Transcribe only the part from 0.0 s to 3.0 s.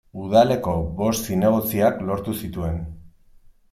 Udaleko bost zinegotziak lortu zituen.